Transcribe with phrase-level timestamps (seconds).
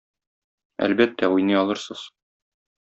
[0.87, 2.11] Әлбәттә, уйный алырсыз.